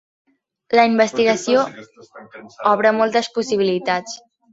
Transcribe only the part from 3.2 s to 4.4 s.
possibilitats.